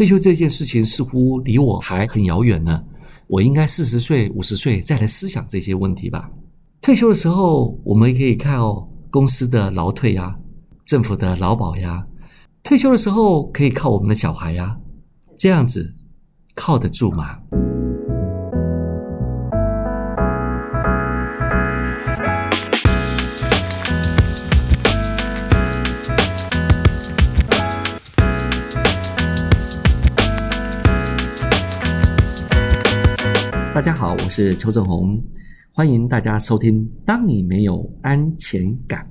[0.00, 2.82] 退休这件事情似乎离我还很遥远呢。
[3.26, 6.26] 我应该四十岁、五十岁再来思想这些问题吧。
[6.80, 10.34] 退休的时候，我们可以看哦公司的劳退呀，
[10.86, 12.02] 政府的劳保呀。
[12.62, 14.74] 退休的时候可以靠我们的小孩呀，
[15.36, 15.94] 这样子
[16.54, 17.38] 靠得住吗？
[33.72, 35.22] 大家好，我是邱正红，
[35.72, 36.90] 欢迎大家收听。
[37.06, 39.08] 当你没有安全感。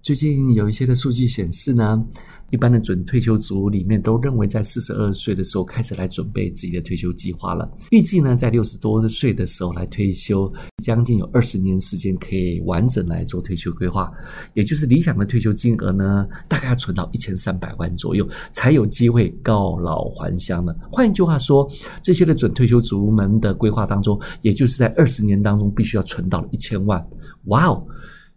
[0.00, 2.02] 最近有一些的数据显示呢，
[2.50, 7.70] 一般的准退休族里面都认为在四十二岁的时候开始来准备自己的退休计划了。
[7.90, 10.50] 预计呢，在六十多岁的时候来退休，
[10.82, 14.10] 将近有二十年时间可以完整来做退休规划。
[14.54, 20.74] 也就是理想的退休金额呢，大概要存到一千三百万左右，才有机会告老还乡了。
[20.90, 21.68] 换一句话说，
[22.00, 27.04] 这些的准退休族们的规划当中，也就是在二十年当中必须要存到一千万。
[27.46, 27.84] 哇哦！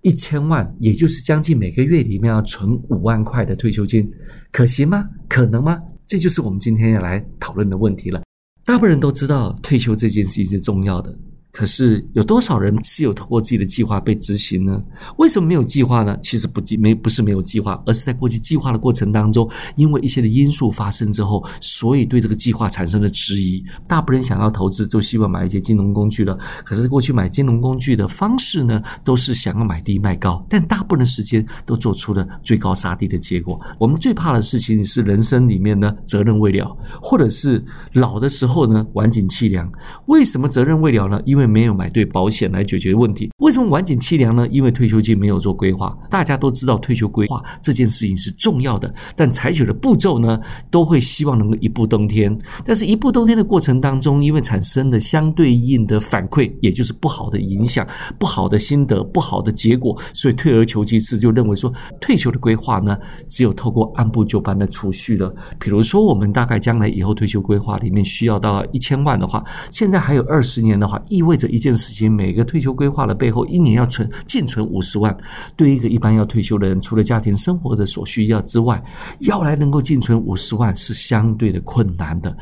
[0.01, 4.09] 一千万，也就是将近每个月里面要存五万块的退休金，
[4.51, 5.03] 可行吗？
[5.29, 5.79] 可能吗？
[6.07, 8.21] 这就是我们今天要来讨论的问题了。
[8.65, 11.15] 大部分人都知道退休这件事情是重要的。
[11.51, 14.81] 可是有多少人是有通过自己的计划被执行呢？
[15.17, 16.17] 为什么没有计划呢？
[16.23, 23.63] 其实不计没不是没有计划，而是在过去计划的过程当中，因为一些的因素发生之后，所以对这个计划产生了质疑。
[23.87, 26.37] 大部分人想要投资，都希望买一些金融工具了。
[26.63, 33.59] 可是过去买金融工具的方式呢，都是想要买低卖高，但大部分的时间都做出了最高杀低的结果。
[33.77, 39.69] 我们最怕的事情是人生里面呢责任未了，或者是老的时候呢晚景凄凉。
[40.05, 41.21] 为什么责任未了呢？
[41.25, 44.47] 因为为没有买对保险来解决问题，为什么晚景凄凉呢？
[44.49, 45.97] 因为退休金没有做规划。
[46.09, 50.39] 大家都知道退休规划这件事情是重要的，但采取的步骤呢，
[50.69, 52.37] 都会希望能够一步登天。
[52.63, 57.85] 但是，一步登天的过程当中，因为产生的相对应的反馈，也就是不好的影响、
[58.19, 62.95] 不好的心得、不好的结果，所以退而求其次，就认为说退休的规划呢，
[63.27, 65.33] 只有透过按部就班的储蓄了。
[65.59, 71.30] 比如说，我们大概将来以后退休规划里面需要到一千万的话，现在还有二十年的话，意味。
[71.31, 75.15] 为着一件事情，每个退休规划的背后，一年要存净存五十万。
[75.55, 78.83] 对一个一般要退休的人，除了家庭生活的所需要之外，
[79.21, 82.35] 要来能够净存五十万是相对的困难的。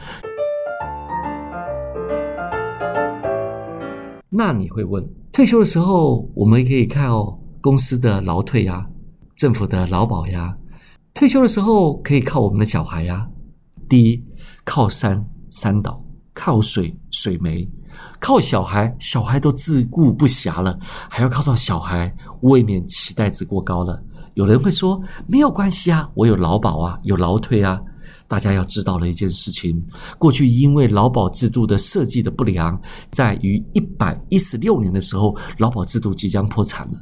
[4.28, 8.84] 那你会问，退休的时候我们可以靠公司的劳退呀，
[9.36, 10.58] 政府的劳保呀，
[11.14, 13.30] 退休的时候可以靠我们的小孩呀。
[13.88, 14.24] 第一，
[14.66, 16.04] 靠山山倒，
[16.40, 17.70] 靠水水没。
[18.18, 20.80] 靠小孩，小孩都自顾不暇了，
[21.10, 22.14] 还要靠到小孩，
[22.44, 24.02] 未免期待值过高了。
[24.36, 27.78] 有人会说没有关系啊，我有劳保啊，有劳退啊。
[28.26, 29.84] 大家要知道了一件事情：
[30.18, 32.80] 过去因为劳保制度的设计的不良，
[33.12, 36.98] 在于一百一十六年的时候，劳保制度即将破产了。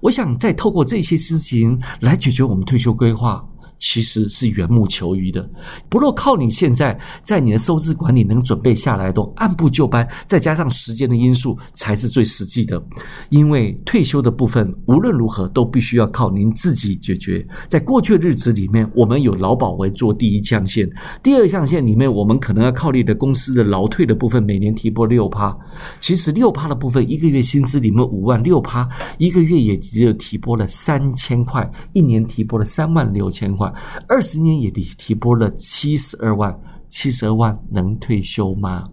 [0.00, 3.44] 我想再透过这些事情来解决我们退休规划。
[3.78, 5.48] 其实是缘木求鱼的，
[5.88, 12.82] 不若靠你现在在你的收支管理能准备下来，都按部就班，再加上时间的因素，才是最实际的。
[13.30, 17.46] 因为退休的部分无论如何都必须要靠您自己解决。
[17.68, 20.90] 在过去的日子里面，我们有劳保为做第一象限，
[21.22, 25.56] 第二象限里面，我们可能要靠你的公司的劳退的部分，每年提拨六趴。
[26.00, 33.67] 其实六趴的部分，一个月薪资里面五万六趴，一个月也只有提拨了三千块，一年提拨了三万六千块。
[34.08, 36.58] 二十年也提提拨了七十二万，
[36.88, 38.84] 七十二万能退休吗？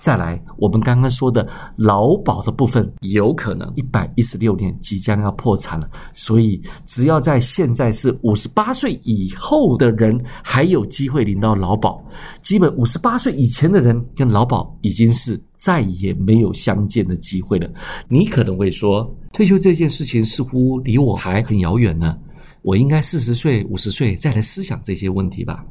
[0.00, 1.44] 再来，我们刚刚说的
[1.76, 5.90] 劳保的部分，有可能一百一十六年即将要破产了。
[6.12, 12.00] 所以，只要在现在是五十八岁以后的人还有机会领到劳保，
[12.40, 17.68] 基本五十八岁以前的人跟劳保已经是再也没有相见的机会了。
[18.08, 22.16] 你可能会说，退休这件事情似乎离我还很遥远呢。
[22.62, 25.64] 我应该四十岁、五十岁再来思想这些问题吧。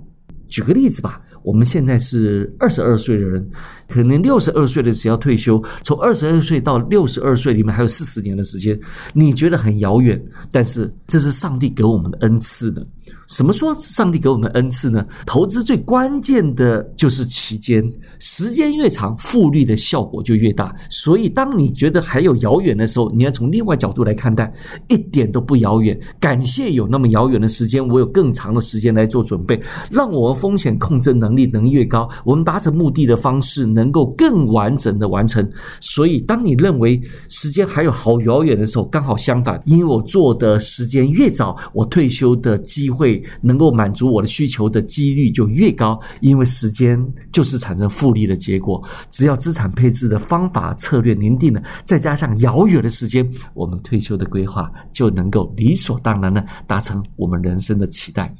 [0.48, 3.50] 举个例子吧，我们现在是二十二岁的人，
[3.88, 8.78] 可能六十二岁的时候要退休，从二十二岁到六十二岁里面还有四十年的时间，
[9.14, 10.22] 你觉得很遥远？
[10.52, 12.82] 但是这是上帝给我们的恩赐呢。
[13.28, 15.06] 什么说上帝给我们恩赐呢？
[15.26, 17.90] 投资最关键的就是期间，
[18.20, 20.74] 时间越长，复利的效果就越大。
[20.90, 24.52] 所以，当你觉得还有遥远的时候，你要从另外角度来看待，
[24.88, 25.98] 一点都不遥远。
[26.22, 29.62] 感谢有那么遥远的时间，我有更长的时间来做准备，
[29.92, 35.48] 让我们风险控制能力能越高，我们达成目的的方式能够更完整的完成。
[35.80, 37.00] 所以，当你认为
[37.30, 43.24] 时间还有好遥远的时候，刚好相反，因为我做的时间越早，我退休的机会。
[43.42, 47.00] 能够满足我的需求的几率就越高，因为时间
[47.32, 48.84] 就是产生复利的结果。
[49.12, 58.34] 只要资产配置的方法策略凝定了，再加上遥远的时间，我们退休的规划就能够理所当然的达成我们人生的期待。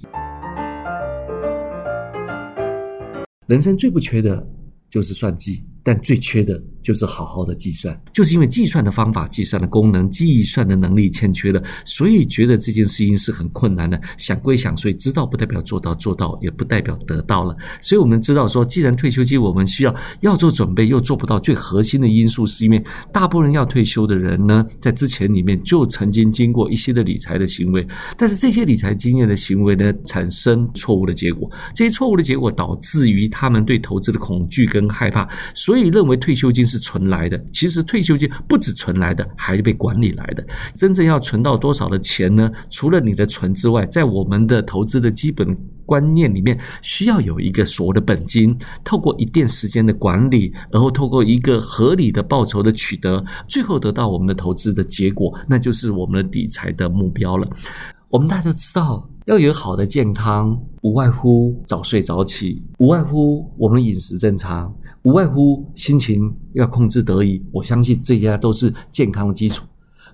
[3.48, 4.46] 人生最不缺的
[4.90, 5.64] 就是算计。
[5.88, 14.00] 但最缺的就是好好的计算，就是因为计算的方法、计算的功能、计算的能力欠缺了，所以觉得这件事情是很困难的。
[14.18, 17.56] 想归想，所以知道不代表做到，做到也不代表得到了。
[17.82, 27.88] 所以我们知道说，既然退休金我们需要要做准备，又做不到，最核心的因素是因为大部分人要退休的人呢，在之前里面就曾经经过一些的理财的行为，
[28.18, 35.78] 但是这些理财经验的行为呢，产生错误的结果，这些错误的结果导致于他们对投资的恐惧跟害怕，所以。
[35.78, 40.46] 所以认为退休金是存来的，其实退休金不止存来的，还是被管理来的。
[40.76, 42.52] 真正要存到多少的钱呢？
[42.70, 57.48] 除了你的存之外，在我们的投资的基本观念里面，需要有一个所谓的本金，透过一定时间的管理，然后透过一个合理的报酬的取得，最后得到我们的投资的结果，那就是我们的理财的目标了。
[58.10, 59.10] 我们大家都知道。
[59.28, 67.46] 要有好的健康，无外乎早睡早起，无外乎我们饮食正常，无外乎心情要控制得宜。
[67.52, 69.66] 我相信这些都是健康的基础。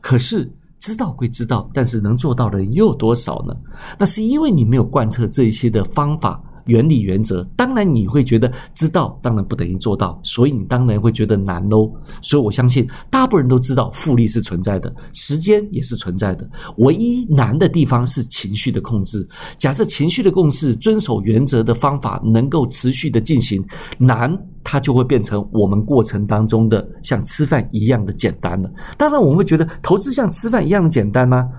[0.01, 3.55] 可是知道归知道，但是能做到的人又有多少呢？
[3.99, 6.43] 那是因为你没有贯彻这一些的方法。
[6.65, 11.91] 原理原则，当然你会觉得知道，当然不等于做到，所以你当然会觉得难喽。
[12.21, 19.27] 所以我相信大部分人都知道复利是存在的，时间也是存在的，唯一难的地方是情绪的控制。
[19.57, 23.63] 假设情绪的共识、遵守原则的方法能够持续的进行，
[23.97, 28.71] 难它就会变成我们过程当中的像吃饭一样的简单了。
[28.97, 31.49] 当然我们会觉得投资像吃饭一样简单吗？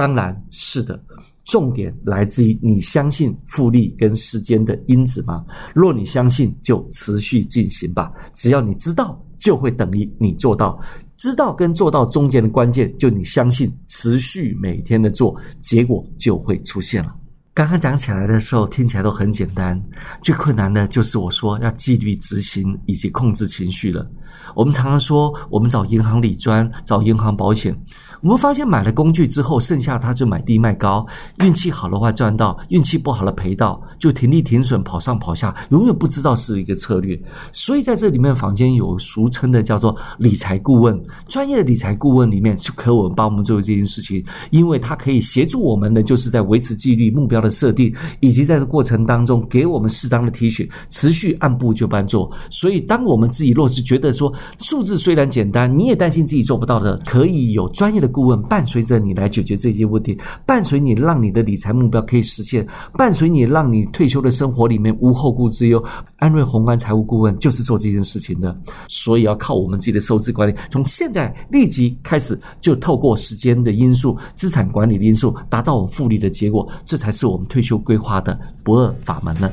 [0.00, 0.98] 当然是的。
[1.44, 5.44] 重点来自于你相信复利跟时间的因子吗？
[5.74, 8.10] 若你相信，就持续进行吧。
[8.32, 10.80] 只要你知道，就会等于你做到。
[11.18, 17.14] 知道跟做到中间的关键，就你相信，持续每天的做，结果就会出现了。
[17.52, 19.78] 刚刚讲起来的时候，听起来都很简单，
[20.22, 24.08] 最困难的就是我说要纪律执行以及控制情绪了。
[24.54, 27.76] 我们常常说，我们找银行理专，找银行保险。
[28.22, 31.06] 我们发现买了工具之后，剩下他就买低卖高，
[31.38, 37.18] 运气好的话赚到，运气不好的赔到，就停利停损，跑上跑下，永远不知道是一个策略。
[37.50, 47.90] 所以在这里面，坊间有俗称的叫做理财顾问，专业的理财顾问里面是可我们帮我们做这件事情，因为他可以协助我们的，就是在维持纪律、目标的设定，
[48.20, 52.30] 以及在这过程当中给我们适当的提醒，持续按部就班做。
[52.50, 58.09] 所以，当我们自己若是觉得说数字虽然简单，你也担心自己做不到的，可以有专业的。
[58.10, 65.82] 顾问伴随着你来解决这些问题，伴随你让你的理财目标可以实现，伴随你让你退休的生活里面无后顾之忧。
[66.16, 68.54] 安瑞宏观财务顾问就是做这件事情的，
[68.88, 79.50] 所以要靠我们自己的收支管理，从现在立即开始，就透过时间的因素、资产管理的因素，达到我们复利的结果，这才是我们退休规划的不二法门呢。